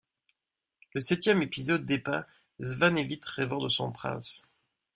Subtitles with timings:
[0.95, 2.25] Le septième épisode dépeint
[2.59, 4.47] Svanevit rêvant de son prince.